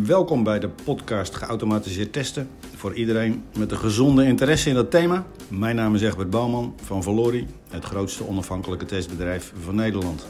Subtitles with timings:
[0.00, 2.48] Welkom bij de podcast Geautomatiseerd Testen.
[2.76, 5.26] Voor iedereen met een gezonde interesse in dat thema.
[5.48, 10.26] Mijn naam is Egbert Bouwman van Valori, het grootste onafhankelijke testbedrijf van Nederland.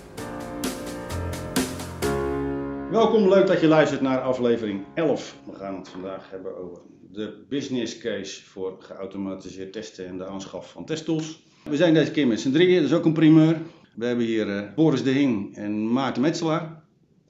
[2.90, 5.36] Welkom, leuk dat je luistert naar aflevering 11.
[5.44, 6.82] We gaan het vandaag hebben over
[7.12, 11.42] de business case voor geautomatiseerd testen en de aanschaf van testtools.
[11.64, 13.60] We zijn deze keer met z'n drieën, dat is ook een primeur.
[13.94, 16.82] We hebben hier uh, Boris de Hing en Maarten Metselaar.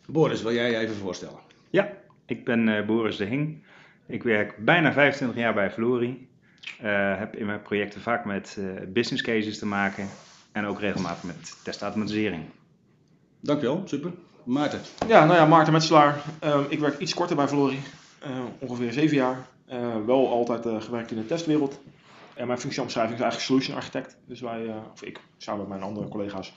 [0.07, 1.39] Boris, wil jij je even voorstellen?
[1.71, 2.01] Ja,
[2.33, 3.63] ik ben uh, Boris de Hing.
[4.07, 6.29] Ik werk bijna 25 jaar bij Flori.
[6.83, 8.59] Uh, heb in mijn projecten vaak met
[8.89, 10.09] business cases te maken
[10.53, 12.43] en ook regelmatig met testautomatisering.
[13.41, 14.13] Dankjewel, super.
[14.45, 14.81] Maarten?
[15.09, 16.23] Ja, nou ja, Maarten Metselaar.
[16.45, 17.79] Um, ik werk iets korter bij Flori,
[18.59, 19.47] ongeveer 7 jaar.
[20.07, 21.81] wel altijd gewerkt in de testwereld.
[22.35, 24.17] En mijn functieomschrijving is eigenlijk solution architect.
[24.27, 26.55] Dus wij, uh, of ik, samen met mijn andere collega's,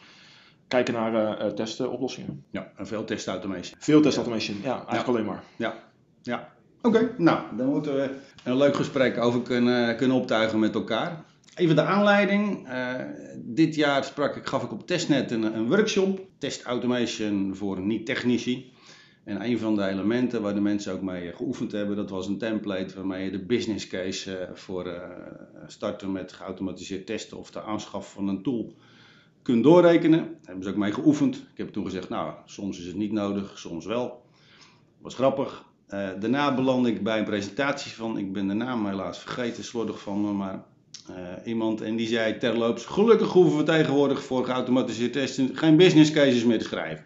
[0.67, 2.43] kijken naar uh, testoplossingen.
[2.51, 3.79] Ja, en veel testautomation.
[3.79, 5.11] Veel testautomation, ja, eigenlijk ja.
[5.11, 5.43] alleen maar.
[5.55, 5.73] Ja,
[6.21, 6.53] ja.
[6.81, 8.09] Oké, okay, nou, dan moeten we
[8.43, 11.23] een leuk gesprek over kunnen, kunnen optuigen met elkaar.
[11.55, 12.69] Even de aanleiding.
[12.69, 12.93] Uh,
[13.35, 16.19] dit jaar sprak ik, gaf ik op Testnet een, een workshop.
[16.37, 18.73] Test automation voor niet-technici.
[19.23, 22.37] En een van de elementen waar de mensen ook mee geoefend hebben, dat was een
[22.37, 25.01] template waarmee je de business case voor
[25.67, 28.75] starten met geautomatiseerd testen of de aanschaf van een tool
[29.45, 30.19] kunt doorrekenen.
[30.19, 31.35] Daar hebben ze ook mee geoefend.
[31.35, 34.21] Ik heb toen gezegd, nou, soms is het niet nodig, soms wel.
[35.01, 35.63] Was grappig.
[35.89, 40.01] Uh, daarna belandde ik bij een presentatie van, ik ben de naam helaas vergeten, slordig
[40.01, 40.63] van me, maar
[41.09, 46.11] uh, iemand en die zei terloops, gelukkig hoeven we tegenwoordig voor geautomatiseerd testen geen business
[46.11, 47.05] cases meer te schrijven.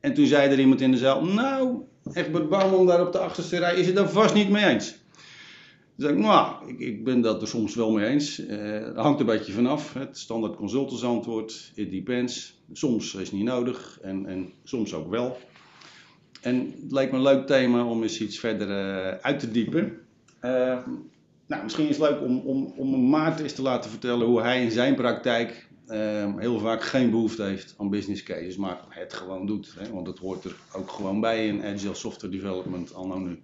[0.00, 1.82] En toen zei er iemand in de zaal, nou,
[2.12, 4.98] Egbert Bouwman daar op de achterste rij is het daar vast niet mee eens.
[5.98, 8.40] Zei ik, nou, ik, ik ben dat er soms wel mee eens.
[8.40, 9.92] Uh, dat hangt een beetje vanaf.
[9.92, 12.60] Het standaard consultantsantwoord, it depends.
[12.72, 15.38] Soms is het niet nodig en, en soms ook wel.
[16.40, 19.98] En het leek me een leuk thema om eens iets verder uh, uit te diepen.
[20.44, 20.78] Uh,
[21.46, 24.62] nou, misschien is het leuk om, om, om Maarten eens te laten vertellen hoe hij
[24.62, 29.46] in zijn praktijk uh, heel vaak geen behoefte heeft aan business cases, maar het gewoon
[29.46, 29.74] doet.
[29.78, 29.92] Hè?
[29.92, 33.38] Want het hoort er ook gewoon bij in Agile Software Development anno nu.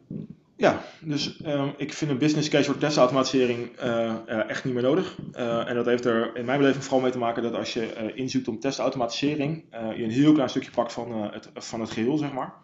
[0.56, 4.82] Ja, dus uh, ik vind een business case voor testautomatisering uh, uh, echt niet meer
[4.82, 5.16] nodig.
[5.36, 8.12] Uh, en dat heeft er in mijn beleving vooral mee te maken dat als je
[8.14, 9.64] inzoekt om testautomatisering,
[9.96, 12.54] je een heel klein stukje pakt van, het, van het geheel, zeg maar.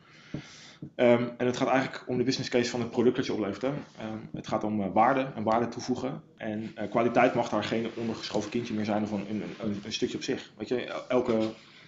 [0.96, 3.62] Um, en het gaat eigenlijk om de business case van het product dat je oplevert.
[3.62, 3.68] Hè.
[3.68, 6.22] Um, het gaat om waarde en waarde toevoegen.
[6.36, 10.16] En kwaliteit mag daar geen ondergeschoven kindje meer zijn of een, een, een, een stukje
[10.16, 10.52] op zich.
[10.56, 11.38] Weet je, elke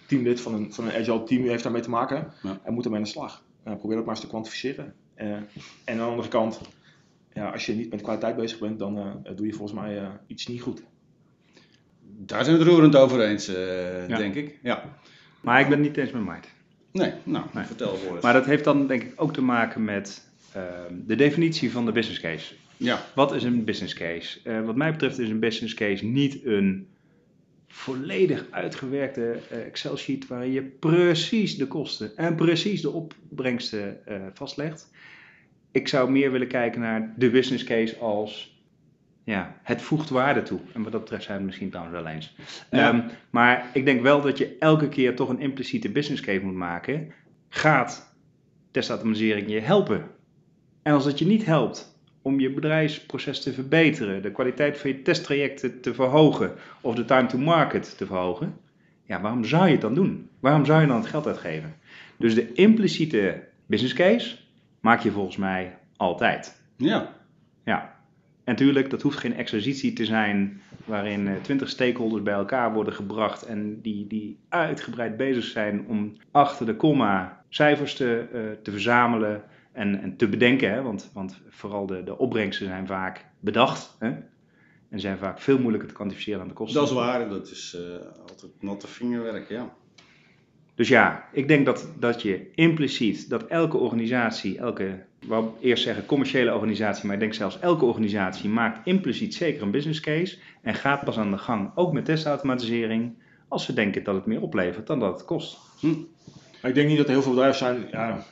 [0.07, 2.59] teamlid van een, van een agile team heeft daarmee te maken ja.
[2.63, 3.43] en moet ermee aan de slag.
[3.63, 4.93] probeer dat maar eens te kwantificeren.
[5.23, 5.45] Uh, en
[5.85, 6.61] aan de andere kant,
[7.33, 10.07] ja, als je niet met kwaliteit bezig bent, dan uh, doe je volgens mij uh,
[10.27, 10.83] iets niet goed.
[12.01, 13.45] Daar zijn we het roerend over eens,
[14.07, 14.17] ja.
[14.17, 14.59] denk ik.
[14.63, 14.83] Ja.
[15.41, 16.47] Maar ik ben het niet eens met Maart.
[16.91, 17.65] Nee, nou, nee.
[17.65, 20.27] vertel voor Maar dat heeft dan denk ik ook te maken met
[21.05, 22.53] de definitie van de business case.
[22.77, 23.05] Ja.
[23.15, 24.39] Wat is een business case?
[24.65, 26.87] wat mij betreft is een business case niet een
[27.73, 34.91] volledig uitgewerkte Excel-sheet waarin je precies de kosten en precies de opbrengsten uh, vastlegt.
[35.71, 38.61] Ik zou meer willen kijken naar de business case als
[39.23, 40.59] ja, het voegt waarde toe.
[40.73, 42.35] En wat dat betreft zijn we het misschien trouwens wel eens.
[42.71, 42.89] Ja.
[42.89, 46.55] Um, maar ik denk wel dat je elke keer toch een impliciete business case moet
[46.55, 47.11] maken.
[47.49, 48.15] Gaat
[48.71, 50.05] testautomatisering je helpen?
[50.81, 51.92] En als het je niet helpt,
[52.23, 57.25] om je bedrijfsproces te verbeteren, de kwaliteit van je testtrajecten te verhogen of de time
[57.25, 58.57] to market te verhogen,
[59.03, 60.29] ja, waarom zou je het dan doen?
[60.39, 61.75] Waarom zou je dan het geld uitgeven?
[62.17, 64.37] Dus de impliciete business case
[64.79, 66.61] maak je volgens mij altijd.
[66.77, 67.15] Ja.
[67.63, 67.95] Ja.
[68.43, 73.43] En natuurlijk, dat hoeft geen exercitie te zijn waarin twintig stakeholders bij elkaar worden gebracht
[73.43, 79.43] en die, die uitgebreid bezig zijn om achter de komma cijfers te, uh, te verzamelen
[79.73, 84.11] en, en te bedenken, hè, want, want vooral de, de opbrengsten zijn vaak bedacht hè,
[84.89, 86.79] en zijn vaak veel moeilijker te kwantificeren dan de kosten.
[86.79, 87.81] Dat is waar, dat is uh,
[88.29, 89.73] altijd natte vingerwerk, ja.
[90.75, 96.05] Dus ja, ik denk dat, dat je impliciet, dat elke organisatie, elke, wou eerst zeggen
[96.05, 100.73] commerciële organisatie, maar ik denk zelfs elke organisatie maakt impliciet zeker een business case en
[100.73, 103.13] gaat pas aan de gang, ook met testautomatisering,
[103.47, 105.57] als ze denken dat het meer oplevert dan dat het kost.
[105.79, 105.93] Hm.
[106.63, 108.25] Ik denk niet dat er heel veel bedrijven zijn, ja,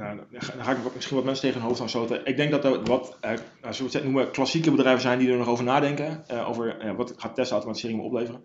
[0.00, 2.26] dan ga ik misschien wat mensen tegen hun hoofd aan stoten.
[2.26, 3.30] Ik denk dat er wat, uh,
[3.60, 6.24] nou, zullen we het noemen, klassieke bedrijven zijn die er nog over nadenken.
[6.30, 8.40] Uh, over uh, wat gaat testautomatisering me opleveren.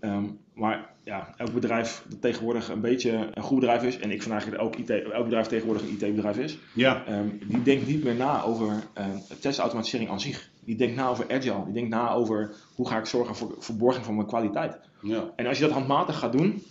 [0.00, 4.22] Um, maar ja, elk bedrijf dat tegenwoordig een beetje een goed bedrijf is, en ik
[4.22, 7.08] vind eigenlijk dat elk, IT, elk bedrijf tegenwoordig een IT-bedrijf is, ja.
[7.08, 8.82] um, die denkt niet meer na over
[9.40, 10.50] testautomatisering aan zich.
[10.64, 14.04] Die denkt na over agile, die denkt na over hoe ga ik zorgen voor verborging
[14.04, 14.78] van mijn kwaliteit.
[15.02, 15.30] Ja.
[15.36, 16.62] En als je dat handmatig gaat doen,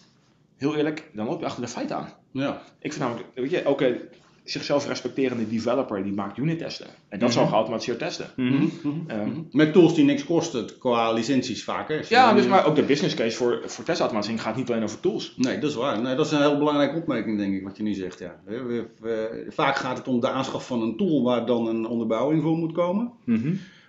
[0.64, 2.10] heel eerlijk, dan loop je achter de feiten aan.
[2.32, 2.62] Ja.
[2.80, 3.98] Ik vind namelijk, weet je, oké,
[4.44, 6.88] zichzelf respecterende developer die maakt unit testen.
[7.10, 7.38] En dat Mhm.
[7.38, 8.30] zal geautomatiseerd testen.
[8.36, 8.54] Mhm.
[8.54, 9.30] Mhm, mhm, Ehm.
[9.52, 11.88] Met tools die niks kosten qua licenties vaak.
[11.88, 12.00] Hè.
[12.10, 15.34] Ja, dus, maar ook de business case voor, voor testautomatisering gaat niet alleen over tools.
[15.38, 16.02] Nee, dat is waar.
[16.02, 18.20] Nee, dat is een heel belangrijke opmerking, denk ik, wat je nu zegt.
[18.20, 18.36] Ja.
[18.46, 21.86] We- we- we- vaak gaat het om de aanschaf van een tool waar dan een
[21.88, 23.12] onderbouwing voor moet komen.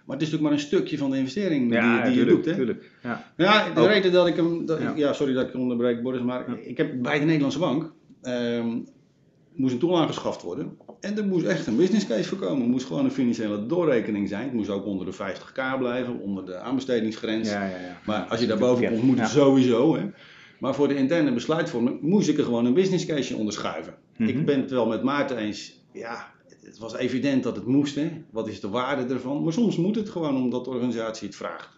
[0.04, 2.44] Maar het is natuurlijk maar een stukje van de investering die, Ja, die je doet.
[2.44, 2.54] Hè?
[2.54, 2.90] tuurlijk.
[3.02, 3.32] Ja.
[3.36, 3.86] Ja, de Ook.
[3.86, 4.66] reden dat ik hem.
[4.66, 4.92] Dat, Ja.
[4.96, 5.12] ja.
[5.12, 7.92] sorry dat ik onderbreek, Boris, maar ik heb bij de Nederlandse bank.
[8.22, 8.78] ehm,
[9.54, 10.76] moest een tool aangeschaft worden.
[11.00, 12.62] En er moest echt een business case voor komen.
[12.62, 14.42] Er moest gewoon een financiële doorrekening zijn.
[14.44, 17.50] Het moest ook onder de 50k blijven, onder de aanbestedingsgrens.
[17.50, 17.98] Ja, ja, ja.
[18.06, 19.96] Maar als je daarboven komt, moet het sowieso.
[19.96, 20.02] Hè.
[20.58, 23.94] Maar voor de interne besluitvorming moest ik er gewoon een business case onderschuiven.
[24.16, 24.28] Mhm.
[24.28, 25.84] Ik ben het wel met Maarten eens.
[25.92, 26.32] Ja,
[26.64, 27.94] het was evident dat het moest.
[27.94, 28.10] Hè.
[28.30, 29.42] Wat is de waarde ervan?
[29.42, 31.68] Maar soms moet het gewoon omdat de organisatie het vraagt.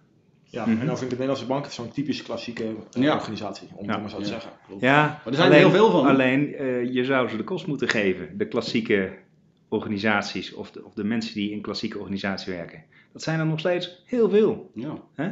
[0.45, 0.81] Ja, Mhm.
[0.81, 3.15] en dan vind ik de Nederlandse bank zo'n typisch klassieke eh, Ja.
[3.15, 3.93] organisatie, om Ja.
[3.93, 4.29] het maar zo te Ja.
[4.29, 4.51] zeggen.
[4.81, 6.07] Ja, Maar er zijn er heel veel van?
[6.07, 8.39] Alleen, eh, je zou ze de kost moeten geven.
[8.39, 9.13] De klassieke
[9.69, 12.83] organisaties of de, of de mensen die in klassieke organisaties werken.
[13.13, 14.71] Dat zijn er nog steeds heel veel.
[14.75, 14.97] Ja.
[15.15, 15.31] Hè?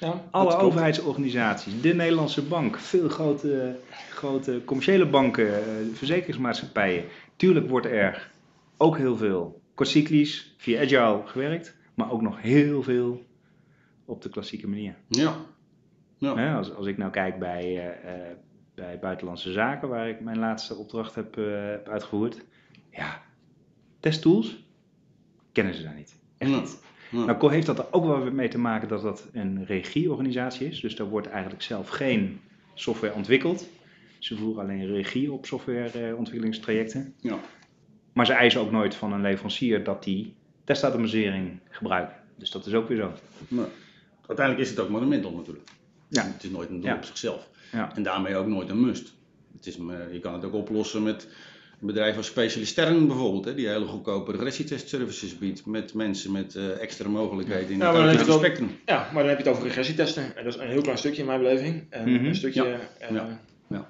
[0.00, 3.76] Ja, Alle overheidsorganisaties, de Nederlandse bank, veel grote,
[4.10, 7.04] grote commerciële banken, eh, verzekeringsmaatschappijen.
[7.36, 8.30] Tuurlijk wordt er
[8.78, 13.24] ook heel veel kortcyclisch via Agile gewerkt, maar ook nog heel veel
[14.04, 14.94] op de klassieke manier.
[15.08, 15.36] Ja.
[16.18, 16.56] Ja.
[16.56, 18.36] Als, als ik nou kijk bij, eh, eh,
[18.74, 22.44] bij Buitenlandse Zaken, waar ik mijn laatste opdracht heb, eh, heb uitgevoerd.
[22.90, 23.22] Ja,
[24.00, 24.64] testtools
[25.52, 26.20] kennen ze daar niet.
[26.38, 26.60] Echt Ja.
[26.60, 26.82] niet.
[27.10, 27.24] Ja.
[27.24, 30.80] Nou heeft dat er ook wel mee te maken dat dat een regieorganisatie is.
[30.80, 32.40] Dus daar wordt eigenlijk zelf geen
[32.74, 33.68] software ontwikkeld.
[34.18, 37.14] Ze voeren alleen regie op softwareontwikkelingstrajecten.
[37.20, 37.38] Ja.
[38.18, 40.34] Maar ze eisen ook nooit van een leverancier dat die
[40.64, 42.12] testautomatisering gebruikt.
[42.36, 43.12] Dus dat is ook weer zo.
[43.48, 43.66] Maar
[44.26, 45.68] uiteindelijk is het ook maar een middel natuurlijk.
[46.08, 46.22] Ja.
[46.24, 46.96] Het is nooit een doel Ja.
[46.96, 47.48] op zichzelf.
[47.72, 47.90] Ja.
[47.94, 49.12] En daarmee ook nooit een must.
[49.56, 49.74] Het is,
[50.12, 51.28] je kan het ook oplossen met
[51.80, 56.80] een bedrijf als Specialistern bijvoorbeeld, hè, die hele goedkope regressietestservices biedt met mensen met eh,
[56.80, 58.70] extra mogelijkheden in Ja, het maar spectrum.
[58.86, 60.36] Ja, maar dan heb je het over regressietesten.
[60.36, 61.86] En dat is een heel klein stukje in mijn beleving.
[61.90, 62.24] En Mhm.
[62.24, 62.62] Een stukje...
[62.64, 62.78] Ja.
[62.98, 63.40] eh, Ja.
[63.68, 63.88] Ja.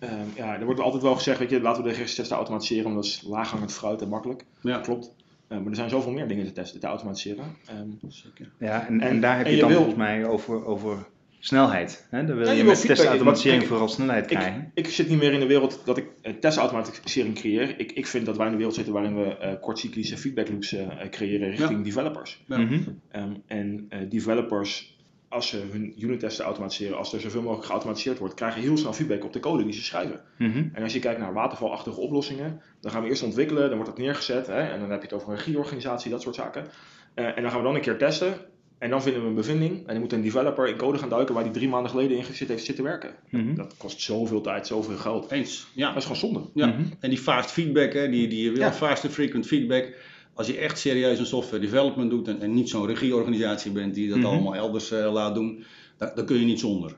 [0.00, 0.06] Ja.
[0.06, 2.94] ehm, ja, er wordt altijd wel gezegd, weet je, laten we de regressietesten automatiseren, want
[2.96, 4.44] dat is laaghangend fruit en makkelijk.
[4.62, 4.78] Ja.
[4.78, 5.14] Klopt.
[5.48, 7.44] Eh, maar er zijn zoveel meer dingen te testen, te automatiseren.
[7.66, 8.50] Ehm, Zeker.
[8.58, 11.06] Ja, en, en, En- daar heb en je je dan wil- volgens mij over, over
[11.40, 12.06] snelheid.
[12.10, 12.24] Hè?
[12.24, 14.70] Dan wil Ja, je, je wil met testautomatisering vooral snelheid ik, krijgen.
[14.74, 17.80] ik zit niet meer in de wereld dat ik eh, testautomatisering creëer.
[17.80, 20.72] Ik, ik vind dat wij in de wereld zitten waarin we eh kortcyclische feedback loops
[20.72, 22.42] eh, creëren richting developers.
[22.46, 22.58] Ja.
[22.58, 22.80] Mhm.
[23.10, 24.97] Ehm, en eh, developers,
[25.28, 28.92] als ze hun unit testen automatiseren, als er zoveel mogelijk geautomatiseerd wordt, krijgen heel snel
[28.92, 30.20] feedback op de code die ze schrijven.
[30.38, 30.64] Mhm.
[30.72, 33.98] En als je kijkt naar watervalachtige oplossingen, dan gaan we eerst ontwikkelen, dan wordt dat
[33.98, 34.46] neergezet.
[34.46, 36.66] Hè, en dan heb je het over een regieorganisatie, dat soort zaken.
[37.14, 38.34] Eh, en dan gaan we dan een keer testen.
[38.78, 39.78] En dan vinden we een bevinding.
[39.78, 42.24] En dan moet een developer in code gaan duiken waar die drie maanden geleden in
[42.24, 43.14] zit heeft zitten werken.
[43.30, 43.54] Mhm.
[43.54, 45.30] Dat kost zoveel tijd, zoveel geld.
[45.30, 45.66] Eens.
[45.74, 45.86] Ja.
[45.88, 46.40] Dat is gewoon zonde.
[46.54, 46.66] Ja.
[46.66, 46.82] Mhm.
[47.00, 48.72] En die fast feedback, hè, die, die Ja.
[48.72, 49.94] fast and frequent feedback.
[50.38, 54.08] Als je echt serieus een software development doet en, en niet zo'n regieorganisatie bent die
[54.08, 54.26] dat Mhm.
[54.26, 55.64] allemaal elders eh, laat doen,
[55.96, 56.96] dan, dan kun je niet zonder.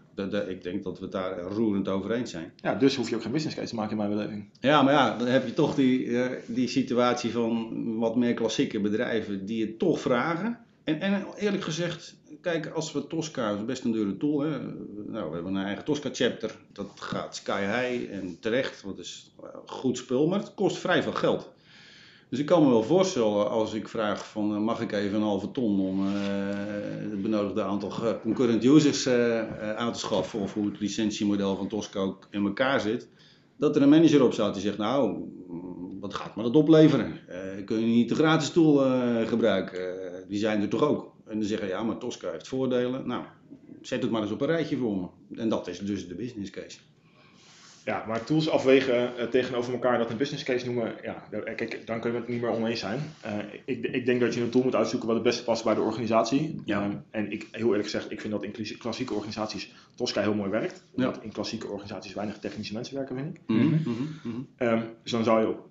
[0.48, 2.52] Ik denk dat we het daar roerend over eens zijn.
[2.56, 4.48] Ja, dus hoef je ook geen business case te maken in mijn beleving.
[4.60, 8.81] Ja, maar ja, dan heb je toch die, eh, die situatie van wat meer klassieke
[8.81, 10.58] bedrijven die het toch vragen.
[10.84, 14.40] En, en eerlijk gezegd, kijk, als we Tosca, dat is best een dure tool.
[14.40, 14.50] Hè.
[15.06, 16.50] Nou, we hebben een eigen Tosca-chapter.
[16.72, 20.76] Dat gaat sky high en terecht, want het is eh, goed spul, maar het kost
[20.78, 21.50] vrij veel geld.
[22.31, 25.22] Dus ik kan me wel voorstellen als ik vraag van eh, mag ik even een
[25.22, 26.13] halve ton om eh,
[27.10, 32.01] het benodigde aantal concurrent users eh, aan te schaffen of hoe het licentiemodel van Tosca
[32.01, 33.08] ook in elkaar zit
[33.56, 35.19] dat er een manager op staat die zegt, nou,
[36.01, 37.19] wat gaat me dat opleveren?
[37.65, 38.77] Kun je niet de gratis tool
[39.27, 39.81] gebruiken?
[40.29, 41.13] Die zijn er toch ook?
[41.27, 43.06] En dan zeggen, ja, maar Tosca heeft voordelen.
[43.06, 43.25] Nou,
[43.81, 45.37] zet het maar eens op een rijtje voor me.
[45.41, 46.79] En dat is dus de business case.
[47.91, 51.87] Ja, maar tools afwegen eh, tegenover elkaar dat een business case noemen, ja, eh, kijk,
[51.87, 53.01] dan kunnen we het niet meer oneens zijn.
[53.20, 53.32] Eh,
[53.65, 55.81] ik, ik denk dat je een tool moet uitzoeken wat het beste past bij de
[55.81, 56.63] organisatie.
[56.65, 56.82] Ja.
[56.82, 60.35] Ehm, en ik, heel eerlijk gezegd, ik vind dat in klassie- klassieke organisaties Tosca heel
[60.35, 60.85] mooi werkt.
[60.94, 61.05] Ja.
[61.05, 63.41] Dat in klassieke organisaties weinig technische mensen werken, vind ik.
[63.47, 63.75] Mhm.
[64.56, 65.69] Ehm, dus dan zou je op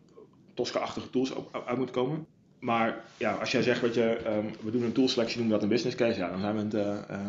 [0.54, 2.26] Tosca-achtige tools op- uit moeten komen.
[2.60, 5.70] Maar ja, als jij zegt, weet je, ehm, we doen een toolselectie, noemen we dat
[5.70, 7.20] een business case, ja, dan zijn we het, eh, eh,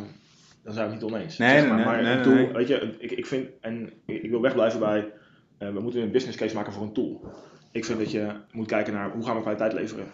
[0.75, 1.39] dan zijn we het niet oneens.
[1.39, 1.77] Nee, zeg maar.
[1.77, 2.53] nee, maar nee, een tool, nee.
[2.53, 5.13] weet je, ik, ik vind, en ik, wil wegblijven bij,
[5.59, 7.25] eh, we moeten een business case maken voor een tool.
[7.73, 10.07] Ik vind dat je moet kijken naar hoe gaan we kwaliteit leveren.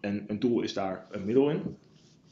[0.00, 1.76] En een tool is daar een middel in,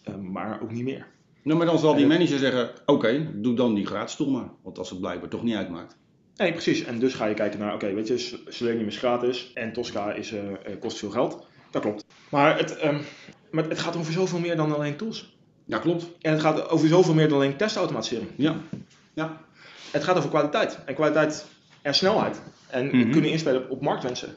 [0.03, 1.07] eh, maar ook niet meer.
[1.43, 4.51] Nou, maar dan zal die dat- manager zeggen, oké, doe dan die gratis tool maar.
[4.63, 5.97] Want als het blijkbaar toch niet uitmaakt.
[6.37, 6.85] Nee, precies.
[6.85, 10.33] En dus ga je kijken naar, oké, weet je, Selenium is gratis en Tosca is,
[10.33, 11.47] eh, eh, kost veel geld.
[11.71, 12.05] Dat klopt.
[12.31, 13.01] Maar het, ehm,
[13.51, 15.38] maar het gaat over zoveel meer dan alleen tools.
[15.69, 16.07] Ja, klopt.
[16.21, 18.29] En het gaat over zoveel meer dan alleen testautomatisering.
[18.37, 18.55] Ja.
[19.15, 19.37] Ja.
[19.91, 20.79] Het gaat over kwaliteit.
[20.85, 21.47] En kwaliteit
[21.83, 22.41] en snelheid.
[22.69, 23.11] En Mhm.
[23.11, 24.29] kunnen inspelen op, op marktwensen.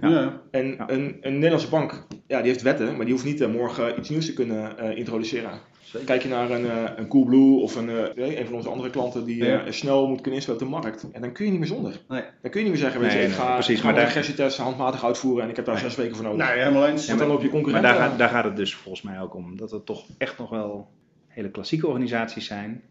[0.00, 0.08] Ja.
[0.08, 0.40] Ja.
[0.50, 0.90] En Ja.
[0.90, 4.08] een, een Nederlandse bank, ja, die heeft wetten, maar die hoeft niet eh, morgen iets
[4.08, 5.50] nieuws te kunnen eh, introduceren.
[5.90, 6.06] Zeker.
[6.06, 9.24] Kijk je naar een, eh, een Coolblue of een, eh, een van onze andere klanten
[9.24, 9.64] die Ja.
[9.64, 11.10] eh, snel moet kunnen inspelen op de markt.
[11.12, 12.00] En dan kun je niet meer zonder.
[12.08, 12.22] Nee.
[12.42, 13.84] Dan kun je niet meer zeggen, weet Nee, je, ik nee, ga, precies, ik ga
[13.84, 16.46] maar mijn daar- regressietest handmatig uitvoeren en ik heb daar zes weken voor nodig.
[16.46, 17.06] Nou, helemaal eens.
[17.06, 17.82] Want dan loop je Maar concurrent.
[17.84, 19.56] daar, gaat- daar gaat het dus volgens mij ook om.
[19.56, 20.88] Dat er toch echt nog wel
[21.26, 22.82] hele klassieke organisaties zijn.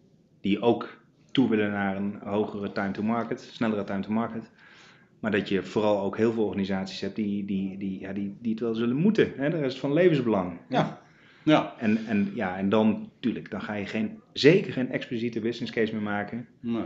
[0.41, 0.98] Die ook
[1.32, 4.50] toe willen naar een hogere time to market, snellere time to market.
[5.20, 8.51] Maar dat je vooral ook heel veel organisaties hebt die, die, die, ja, die, die
[8.51, 9.32] het wel zullen moeten.
[9.38, 9.50] Hè?
[9.50, 10.58] Dat is van levensbelang.
[10.70, 11.01] Ja.
[11.43, 11.75] Ja.
[11.77, 15.93] En, en, ja, en dan, natuurlijk, dan ga je geen, zeker geen expliciete business case
[15.93, 16.48] meer maken.
[16.60, 16.84] Nee.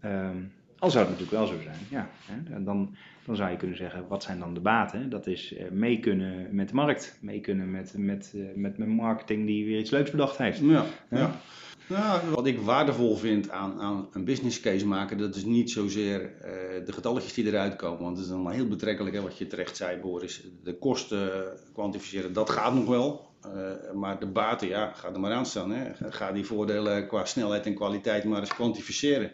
[0.00, 0.36] Ehm,
[0.78, 2.08] al zou het natuurlijk wel zo zijn, ja.
[2.24, 2.62] Hè?
[2.64, 5.10] Dan, dan zou je kunnen zeggen, wat zijn dan de baten?
[5.10, 8.88] Dat is eh, mee kunnen met de markt, mee kunnen met, met, eh, met, met
[8.88, 10.58] marketing die weer iets leuks bedacht heeft.
[10.58, 10.84] Ja, Ja.
[11.10, 11.40] ja.
[11.88, 16.20] Nou, wat ik waardevol vind aan, aan een business case maken, dat is niet zozeer
[16.20, 16.50] eh,
[16.86, 18.02] de getalletjes die eruit komen.
[18.02, 20.44] Want het is allemaal heel betrekkelijk, hè, wat je terecht zei, Boris.
[20.62, 21.30] De kosten
[21.72, 23.34] kwantificeren, dat gaat nog wel.
[23.54, 25.70] Eh, maar de baten, ja, ga er maar aan staan.
[25.70, 26.10] Hè.
[26.10, 29.32] Ga die voordelen qua snelheid en kwaliteit maar eens kwantificeren.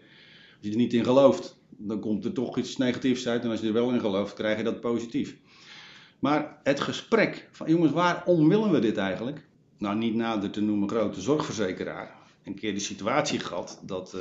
[0.56, 3.44] Als je er niet in gelooft, dan komt er toch iets negatiefs uit.
[3.44, 5.36] En als je er wel in gelooft, krijg je dat positief.
[6.18, 9.44] Maar het gesprek van, jongens, waarom willen we dit eigenlijk?
[9.78, 12.14] Nou, niet nader te noemen grote zorgverzekeraar.
[12.44, 14.20] Een keer de situatie gehad dat eh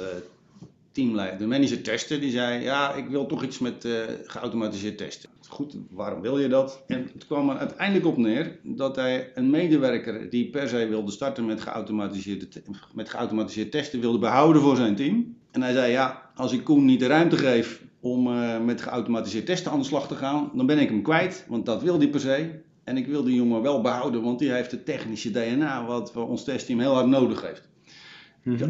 [0.91, 3.91] teamleider, de manager testen, die zei, ja, ik wil toch iets met eh,
[4.25, 5.29] geautomatiseerd testen.
[5.47, 6.83] Goed, waarom wil je dat?
[6.87, 11.11] En het kwam er uiteindelijk op neer dat hij een medewerker die per se wilde
[11.11, 12.61] starten met geautomatiseerde, te-
[12.93, 15.35] met geautomatiseerd testen, wilde behouden voor zijn team.
[15.51, 19.45] En hij zei, ja, als ik Koen niet de ruimte geef om eh, met geautomatiseerd
[19.45, 22.09] testen aan de slag te gaan, dan ben ik hem kwijt, want dat wil hij
[22.09, 22.49] per se.
[22.83, 26.43] En ik wil die jongen wel behouden, want die heeft het technische DNA wat ons
[26.43, 27.69] testteam heel hard nodig heeft.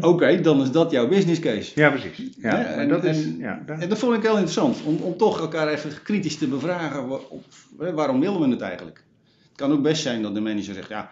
[0.00, 1.72] Oké, dan is dat jouw business case.
[1.74, 2.30] Ja, precies.
[2.38, 4.96] Ja, Ja, maar en- dat is, en- ja, En dat vond ik heel interessant, om,
[4.96, 7.30] om toch elkaar even kritisch te bevragen.
[7.30, 7.44] op-
[7.76, 9.04] waarom willen we het eigenlijk?
[9.48, 11.10] Het kan ook best zijn dat de manager zegt, ja,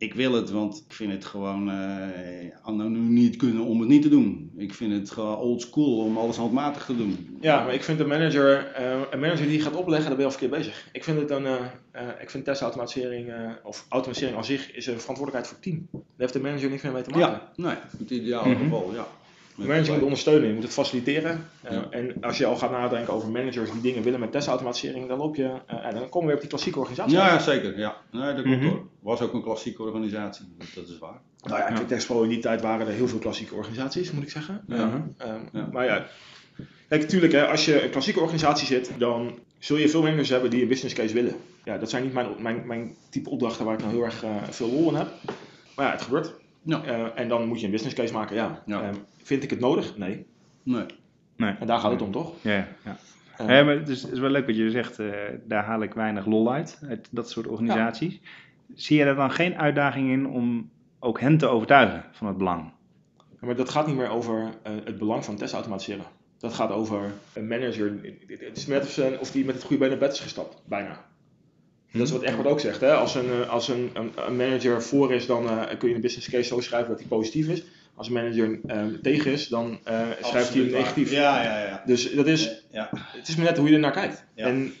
[0.00, 1.64] ik wil het, want ik vind het gewoon
[2.92, 4.50] nu niet kunnen om het niet te doen.
[4.56, 7.38] Ik vind het gewoon old school om alles handmatig te doen.
[7.40, 10.32] Ja, maar ik vind een manager, eh, een manager die gaat opleggen, daar ben je
[10.32, 10.88] al verkeerd bezig.
[10.92, 15.46] Ik vind het een, eh, ik vind testautomatisering, of automatisering aan zich, is een verantwoordelijkheid
[15.46, 15.88] voor het team.
[15.92, 17.28] Daar heeft de manager niks meer mee te maken.
[17.30, 18.62] Ja, nee, het ideale Mhm.
[18.62, 19.06] geval, ja.
[19.56, 21.48] Manager moet ondersteunen, je moet het faciliteren.
[21.62, 21.86] Eh, Ja.
[21.90, 25.36] En als je al gaat nadenken over managers die dingen willen met testautomatisering, dan loop
[25.36, 27.16] je, eh, en dan komen we weer op die klassieke organisatie.
[27.16, 27.96] Ja, zeker, ja.
[28.10, 28.64] Nee, dat Mhm.
[28.66, 28.82] hoor.
[29.00, 31.20] Was ook een klassieke organisatie, dat is waar.
[31.42, 31.94] Nou ja, Ja.
[31.94, 34.64] Expo in die tijd waren er heel veel klassieke organisaties, moet ik zeggen.
[34.68, 34.76] Ja.
[34.76, 35.68] Eh, ehm, Ja.
[35.72, 36.06] Maar ja,
[36.88, 40.50] kijk, natuurlijk, hè, als je een klassieke organisatie zit, dan zul je veel managers hebben
[40.50, 41.34] die een business case willen.
[41.64, 44.36] Ja, dat zijn niet mijn, mijn, mijn type opdrachten waar ik nou heel erg eh,
[44.50, 45.08] veel lol in heb.
[45.76, 46.34] Maar ja, het gebeurt.
[46.70, 46.82] Ja.
[46.84, 48.62] Eh, en dan moet je een business case maken, ja.
[48.66, 48.82] Ja.
[48.82, 49.96] Ehm, vind ik het nodig?
[49.96, 50.26] Nee.
[50.62, 50.84] Nee.
[51.36, 51.54] nee.
[51.60, 52.32] En daar gaat het om, toch?
[52.40, 52.96] Ja, ja.
[53.36, 55.10] Eh, Ja, maar het is, het is wel leuk wat je zegt, eh,
[55.46, 58.20] daar haal ik weinig lol uit, uit dat soort organisaties.
[58.74, 62.70] Zie je er dan geen uitdaging in om ook hen te overtuigen van het belang?
[63.40, 66.04] Maar dat gaat niet meer over eh, het belang van testautomatiseren.
[66.38, 67.92] Dat gaat over een manager.
[68.28, 70.62] Het is net of, ze- of die met het goede been naar bed is gestapt,
[70.68, 71.04] bijna.
[71.92, 72.80] Dat is wat Egbert ook zegt.
[72.80, 72.92] Hè?
[72.92, 76.00] Als, een, eh, als een, een, een manager voor is, dan eh, kun je een
[76.00, 77.62] business case zo schrijven dat hij positief is.
[77.94, 81.10] Als een manager eh, tegen is, dan eh, schrijft hij negatief.
[81.10, 81.82] Ja, ja, ja.
[81.86, 82.88] Dus dat is, ja.
[82.92, 84.24] het is maar net hoe je er naar kijkt.
[84.34, 84.46] Ja.
[84.46, 84.72] En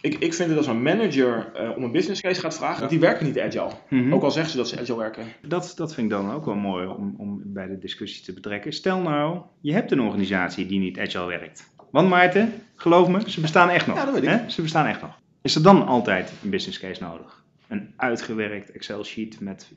[0.00, 3.26] ik, ik vind het als een manager om een business case gaat vragen, die werken
[3.26, 3.70] niet agile.
[3.88, 4.12] Mhm.
[4.12, 5.24] Ook al zeggen ze dat ze agile werken.
[5.46, 8.72] Dat, dat vind ik dan ook wel mooi om, om bij de discussie te betrekken.
[8.72, 11.70] Stel nou, je hebt een organisatie die niet agile werkt.
[11.90, 13.96] Want Maarten, geloof me, ze bestaan echt nog.
[13.96, 14.28] Ja, dat weet ik.
[14.28, 14.50] Hè?
[14.50, 15.18] Ze bestaan echt nog.
[15.46, 17.42] Is er dan altijd een business case nodig?
[17.68, 19.72] Een uitgewerkt Excel sheet met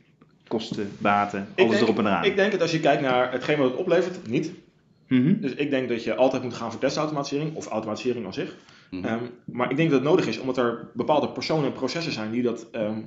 [0.47, 2.23] kosten, baten, alles denk- erop en eraan.
[2.23, 4.51] Ik denk dat als je kijkt naar hetgeen wat het oplevert, niet.
[5.07, 5.39] Mhm.
[5.39, 8.55] Dus ik denk dat je altijd moet gaan voor testautomatisering of automatisering aan zich.
[8.91, 9.05] Mhm.
[9.05, 12.31] Ehm, maar ik denk dat het nodig is omdat er bepaalde personen en processen zijn
[12.31, 12.99] die dat, ehm,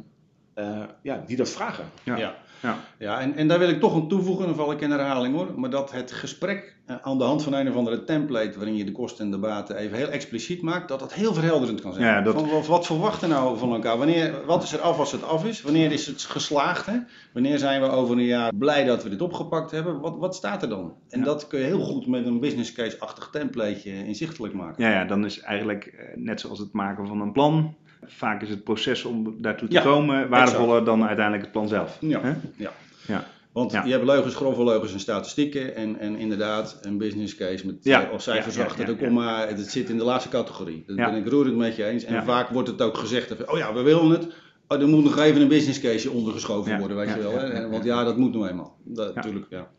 [0.55, 1.85] eh, ja, die dat vragen.
[2.03, 2.17] Ja.
[2.17, 2.37] Ja.
[2.63, 2.77] Ja.
[2.99, 5.49] Ja, en, en daar wil ik toch aan toevoegen, dan val ik in herhaling hoor.
[5.57, 8.85] Maar dat het gesprek eh, aan de hand van een of andere template, waarin je
[8.85, 12.05] de kosten en de baten even heel expliciet maakt, dat dat heel verhelderend kan zijn.
[12.07, 13.99] Ja, dat- Van, wat, wat verwachten we nou van elkaar?
[13.99, 15.63] Wanneer, wat is er af als het af is?
[15.63, 16.87] Wanneer is het geslaagd?
[16.87, 16.97] Hè?
[17.33, 20.01] Wanneer zijn we over een jaar blij dat we dit opgepakt hebben?
[20.01, 20.95] Wat, wat staat er dan?
[21.09, 21.25] En Ja.
[21.25, 24.85] dat kun je heel goed met een business case-achtig templateje inzichtelijk maken.
[24.85, 27.75] Ja, ja, dan is eigenlijk eh, net zoals het maken van een plan.
[28.07, 31.97] Vaak is het proces om daartoe te Ja, komen waardevoller dan uiteindelijk het plan zelf.
[32.01, 32.21] Ja,
[32.57, 32.73] ja.
[33.07, 33.25] Ja.
[33.53, 33.85] Want Ja.
[33.85, 35.75] je hebt leugens, grove leugens en statistieken.
[35.75, 38.07] En, en inderdaad, een business case met Ja.
[38.07, 39.47] eh, of cijfers Ja, ja, achter ja, de komma.
[39.47, 40.85] Het zit in de laatste categorie.
[40.87, 41.11] Dat Ja.
[41.11, 42.05] ben ik roerend met je eens.
[42.05, 42.25] En Ja.
[42.25, 44.27] vaak wordt het ook gezegd: oh ja, we willen het.
[44.69, 47.33] Oh, er moet nog even een business case ondergeschoven Ja, worden, weet ja, je wel.
[47.33, 47.61] ja, hè?
[47.61, 47.99] ja, Want ja.
[47.99, 48.77] ja, dat moet nou eenmaal.
[48.85, 49.15] Dat, Ja.
[49.15, 49.71] Natuurlijk, ja.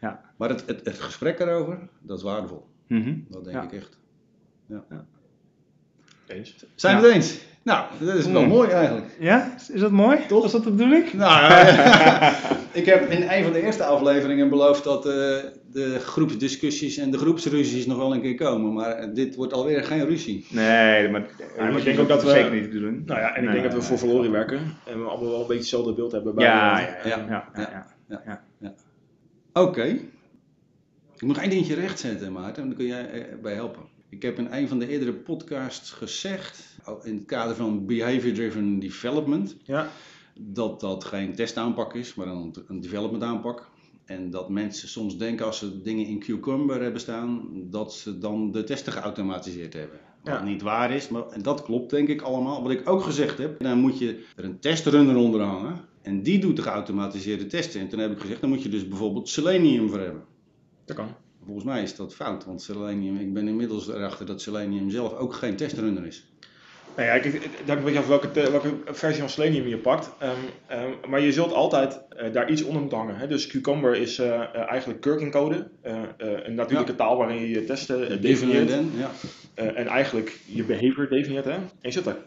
[0.00, 0.20] Ja.
[0.36, 2.66] Maar het, het, het gesprek erover, dat is waardevol.
[2.86, 3.14] Mhm.
[3.28, 3.62] Dat denk Ja.
[3.62, 3.98] ik echt.
[6.32, 6.54] Eens.
[6.74, 7.38] Zijn we het eens?
[7.62, 8.50] Nou, dat is wel Hmm.
[8.50, 9.06] mooi eigenlijk.
[9.18, 10.18] Ja, is dat mooi?
[10.28, 10.42] Toch?
[10.42, 11.12] Was dat de bedoeling?
[11.12, 11.52] Nou,
[12.80, 15.12] ik heb in een van de eerste afleveringen beloofd dat eh,
[15.72, 18.72] de groepsdiscussies en de groepsruzies nog wel een keer komen.
[18.72, 20.46] Maar dit wordt alweer geen ruzie.
[20.50, 21.26] Nee, maar,
[21.58, 23.06] maar ik denk ook dat we- Zeker niet bedoeling.
[23.06, 24.06] Nou ja, en ik Nee, denk dat we voor nee.
[24.06, 24.58] verloren werken.
[24.86, 26.44] En we allemaal wel een beetje hetzelfde beeld hebben bij...
[26.44, 27.44] Ja, eh, ja, eh, ja.
[28.08, 28.74] ja, ja, ja.
[29.52, 29.82] Oké.
[29.84, 32.66] Ik moet nog één dingetje rechtzetten, Maarten.
[32.66, 33.82] Dan kun jij eh, bij helpen.
[34.10, 38.34] Ik heb in een van de eerdere podcasts gezegd, oh, in het kader van Behavior
[38.34, 39.88] Driven Development, ja.
[40.34, 43.68] dat dat geen testaanpak is, maar een, een development aanpak.
[44.04, 48.52] En dat mensen soms denken als ze dingen in Cucumber hebben staan, dat ze dan
[48.52, 49.98] de testen geautomatiseerd hebben.
[50.22, 50.44] Wat Ja.
[50.44, 52.62] niet waar is, maar en dat klopt denk ik allemaal.
[52.62, 55.80] Wat ik ook gezegd heb, dan moet je er een testrunner onder hangen.
[56.02, 57.80] En die doet de geautomatiseerde testen.
[57.80, 60.22] En toen heb ik gezegd, dan moet je dus bijvoorbeeld Selenium voor hebben.
[60.84, 61.08] Dat kan.
[61.44, 65.34] Volgens mij is dat fout, want Selenium, ik ben inmiddels erachter dat Selenium zelf ook
[65.34, 66.30] geen testrunner is.
[66.96, 70.10] Nou ja, kijk, het hangt een beetje af welke, welke versie van Selenium je pakt.
[70.18, 70.32] Ehm,
[70.66, 73.16] ehm, maar je zult altijd eh, daar iets onder moeten hangen.
[73.16, 73.26] Hè?
[73.26, 75.70] Dus Cucumber is eh, eh, eigenlijk Kirking code.
[76.16, 78.70] een natuurlijke taal waarin je je testen definieert.
[78.96, 79.10] Ja.
[79.54, 81.44] En eigenlijk je behavior definieert.
[81.44, 81.50] Hè?
[81.50, 82.18] En je zult daar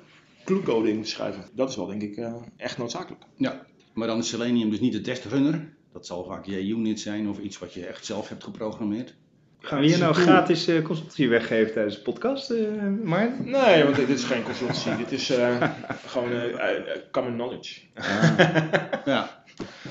[0.46, 1.44] clue in schrijven.
[1.54, 2.20] Dat is wel denk ik
[2.58, 3.24] echt noodzakelijk.
[3.36, 5.74] Ja, maar dan is Selenium dus niet de testrunner.
[5.94, 9.14] Dat zal vaak JUnit zijn of iets wat je echt zelf hebt geprogrammeerd.
[9.66, 12.58] Gaan we hier nou gratis eh, consultatie weggeven tijdens de podcast, eh
[13.04, 13.50] Maarten?
[13.50, 14.96] Nee, want dit is geen consultancy.
[14.98, 15.62] dit is eh,
[16.06, 16.30] gewoon
[17.12, 17.80] common knowledge.
[19.06, 19.44] Ja.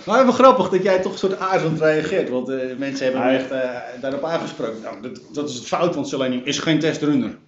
[0.07, 2.29] Maar wel grappig dat jij toch een soort aarzelend reageert.
[2.29, 3.51] Want eh, mensen hebben me echt
[4.01, 4.83] daarop aangesproken.
[4.83, 7.39] Nou, dat, dat is het fout, want Selenium is geen testrunner.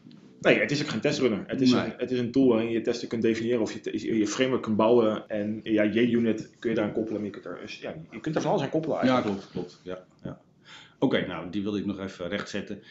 [0.45, 1.45] Nee, het is ook geen testrunner.
[1.47, 1.85] Het is, Nee.
[1.85, 4.77] een, het is een tool waarin je testen kunt definiëren of je je framework kunt
[4.77, 5.29] bouwen.
[5.29, 7.21] En ja, JUnit kun je daar aan koppelen.
[7.21, 9.41] Maar je kunt er, dus, ja, je kunt er van alles aan koppelen Ja, eigenlijk.
[9.41, 9.81] klopt, klopt.
[9.83, 10.41] Ja, ja.
[10.99, 12.83] Oké, nou, die wilde ik nog even rechtzetten.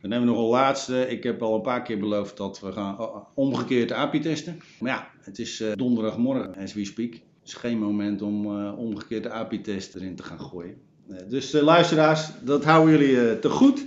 [0.00, 1.08] Dan hebben we nog een laatste.
[1.08, 4.60] Ik heb al een paar keer beloofd dat we gaan oh, omgekeerd API testen.
[4.80, 7.12] Maar ja, het is eh, donderdagmorgen, as we speak.
[7.12, 10.74] Het is geen moment om eh omgekeerd de API-test erin te gaan gooien.
[11.10, 13.86] Eh, dus luisteraars, dat houden jullie te goed.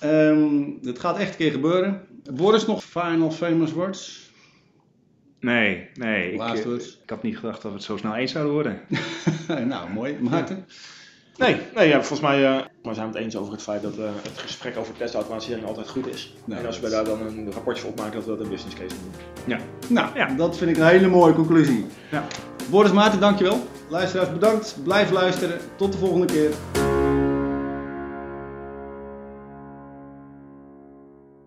[0.00, 2.06] Ehm het gaat echt een keer gebeuren.
[2.34, 4.30] Boris, nog final famous words?
[5.40, 6.32] Nee, nee.
[6.32, 7.00] Ik, eh, words.
[7.02, 8.80] ik had niet gedacht dat we het zo snel eens zouden worden.
[9.68, 10.16] nou, mooi.
[10.20, 10.66] Maarten?
[11.36, 13.98] Nee, nee ja, volgens mij eh, maar zijn we het eens over het feit dat
[13.98, 16.34] eh, het gesprek over testautomatisering altijd goed is.
[16.44, 18.76] Nou, en als we daar dan een rapportje voor opmaken, dat we dat een business
[18.76, 18.94] case
[19.46, 19.58] doen.
[19.88, 20.26] Nou, Ja.
[20.26, 21.86] dat vind ik een hele mooie conclusie.
[22.10, 22.26] Ja.
[22.70, 23.58] Boris Maarten, dankjewel.
[23.88, 24.76] Luisteraars, bedankt.
[24.84, 25.58] Blijf luisteren.
[25.76, 26.50] Tot de volgende keer.